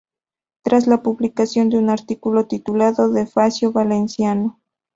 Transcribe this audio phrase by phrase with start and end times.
[0.63, 4.59] Tras la publicación de un artículo titulado "El fascio valenciano.